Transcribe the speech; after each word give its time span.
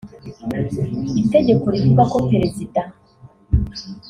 Itegeko 1.21 1.65
rivuga 1.73 2.03
ko 2.11 2.17
Perezida 2.29 2.81